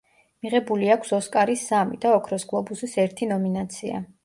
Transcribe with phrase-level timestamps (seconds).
[0.45, 4.05] მიღებული აქვს ოსკარის სამი და ოქროს გლობუსის ერთი ნომინაცია.